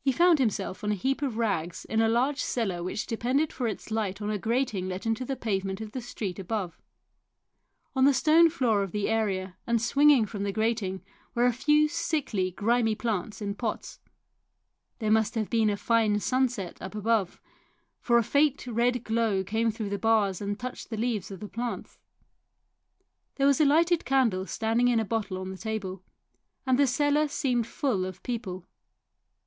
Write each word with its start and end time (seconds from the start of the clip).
He 0.00 0.12
found 0.12 0.38
himself 0.38 0.84
on 0.84 0.92
a 0.92 0.96
heap 0.96 1.22
of 1.22 1.38
rags 1.38 1.86
in 1.86 2.00
a 2.00 2.04
152 2.04 2.04
THE 2.04 2.04
BIRD 2.04 2.06
IN 2.06 2.06
THE 2.06 2.18
GARDEN 2.18 2.28
large 2.28 2.42
cellar 2.42 2.84
which 2.84 3.06
depended 3.06 3.52
for 3.54 3.66
its 3.66 3.90
light 3.90 4.20
on 4.20 4.28
a 4.30 4.38
grating 4.38 4.86
let 4.86 5.06
into 5.06 5.24
the 5.24 5.34
pavement 5.34 5.80
of 5.80 5.92
the 5.92 6.02
street 6.02 6.38
above. 6.38 6.78
On 7.96 8.04
the 8.04 8.12
stone 8.12 8.50
floor 8.50 8.82
of 8.82 8.92
the 8.92 9.08
area 9.08 9.56
and 9.66 9.80
swinging 9.80 10.26
from 10.26 10.42
the 10.42 10.52
grating 10.52 11.02
were 11.34 11.46
a 11.46 11.54
few 11.54 11.88
sickly, 11.88 12.50
grimy 12.50 12.94
plants 12.94 13.40
in 13.40 13.54
pots. 13.54 13.98
There 14.98 15.10
must 15.10 15.36
have 15.36 15.48
been 15.48 15.70
a 15.70 15.76
fine 15.78 16.20
sunset 16.20 16.76
up 16.82 16.94
above, 16.94 17.40
for 17.98 18.18
a 18.18 18.22
faint 18.22 18.66
red 18.66 19.04
glow 19.04 19.42
came 19.42 19.70
through 19.70 19.88
the 19.88 19.98
bars 19.98 20.42
and 20.42 20.60
touched 20.60 20.90
the 20.90 20.98
leaves 20.98 21.30
of 21.30 21.40
the 21.40 21.48
plants. 21.48 21.98
There 23.36 23.46
was 23.46 23.58
a 23.58 23.64
lighted 23.64 24.04
candle 24.04 24.44
standing 24.46 24.88
in 24.88 25.00
a 25.00 25.04
bottle 25.06 25.38
on 25.38 25.50
the 25.50 25.56
table, 25.56 26.02
and 26.66 26.78
the 26.78 26.86
cellar 26.86 27.26
seemed 27.26 27.66
full 27.66 28.04
of 28.04 28.22
people. 28.22 28.66